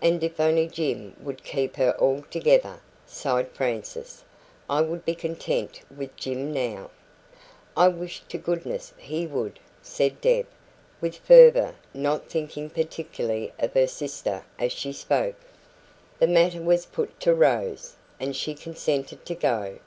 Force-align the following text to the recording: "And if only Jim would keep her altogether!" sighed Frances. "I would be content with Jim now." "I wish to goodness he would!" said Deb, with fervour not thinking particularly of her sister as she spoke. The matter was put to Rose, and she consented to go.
"And 0.00 0.22
if 0.22 0.38
only 0.38 0.68
Jim 0.68 1.16
would 1.18 1.42
keep 1.42 1.74
her 1.74 1.96
altogether!" 1.98 2.78
sighed 3.04 3.50
Frances. 3.50 4.22
"I 4.70 4.80
would 4.80 5.04
be 5.04 5.16
content 5.16 5.80
with 5.92 6.14
Jim 6.14 6.52
now." 6.52 6.92
"I 7.76 7.88
wish 7.88 8.22
to 8.28 8.38
goodness 8.38 8.92
he 8.96 9.26
would!" 9.26 9.58
said 9.82 10.20
Deb, 10.20 10.46
with 11.00 11.16
fervour 11.16 11.74
not 11.92 12.30
thinking 12.30 12.70
particularly 12.70 13.52
of 13.58 13.72
her 13.72 13.88
sister 13.88 14.44
as 14.56 14.70
she 14.70 14.92
spoke. 14.92 15.34
The 16.20 16.28
matter 16.28 16.62
was 16.62 16.86
put 16.86 17.18
to 17.22 17.34
Rose, 17.34 17.96
and 18.20 18.36
she 18.36 18.54
consented 18.54 19.26
to 19.26 19.34
go. 19.34 19.78